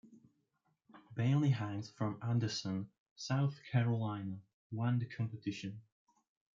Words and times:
Bailey 1.13 1.51
Hanks 1.51 1.91
from 1.91 2.17
Anderson, 2.23 2.89
South 3.15 3.59
Carolina, 3.71 4.39
won 4.71 4.97
the 4.97 5.05
competition. 5.05 5.79